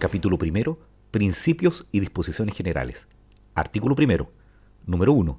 [0.00, 0.78] Capítulo primero.
[1.10, 3.06] Principios y disposiciones generales.
[3.54, 4.32] Artículo primero.
[4.86, 5.38] Número 1.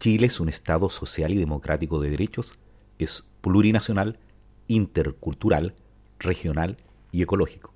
[0.00, 2.58] Chile es un Estado social y democrático de derechos,
[2.98, 4.18] es plurinacional,
[4.66, 5.76] intercultural,
[6.18, 6.78] regional
[7.12, 7.72] y ecológico.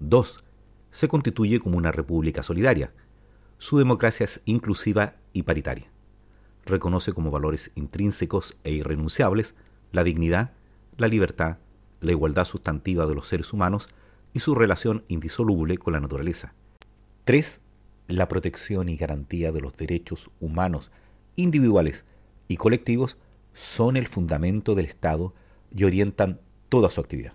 [0.00, 0.44] 2.
[0.90, 2.92] Se constituye como una república solidaria.
[3.56, 5.90] Su democracia es inclusiva y paritaria.
[6.66, 9.54] Reconoce como valores intrínsecos e irrenunciables
[9.92, 10.52] la dignidad,
[10.98, 11.56] la libertad,
[12.02, 13.88] la igualdad sustantiva de los seres humanos
[14.32, 16.54] y su relación indisoluble con la naturaleza.
[17.24, 17.60] 3.
[18.08, 20.90] La protección y garantía de los derechos humanos
[21.36, 22.04] individuales
[22.48, 23.16] y colectivos
[23.52, 25.34] son el fundamento del Estado
[25.74, 27.34] y orientan toda su actividad.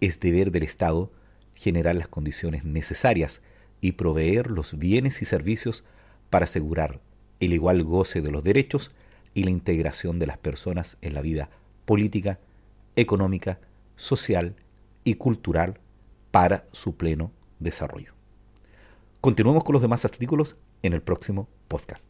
[0.00, 1.10] Es deber del Estado
[1.54, 3.40] generar las condiciones necesarias
[3.80, 5.84] y proveer los bienes y servicios
[6.30, 7.00] para asegurar
[7.40, 8.92] el igual goce de los derechos
[9.34, 11.50] y la integración de las personas en la vida
[11.84, 12.38] política,
[12.96, 13.60] económica,
[13.96, 14.56] social
[15.04, 15.78] y cultural
[16.30, 18.14] para su pleno desarrollo.
[19.20, 22.08] Continuemos con los demás artículos en el próximo podcast.